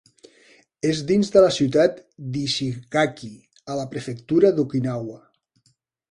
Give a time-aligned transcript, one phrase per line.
[0.91, 1.99] És dins de la ciutat
[2.37, 3.29] d'Ishigaki,
[3.73, 5.19] a la prefectura d'Okinawa.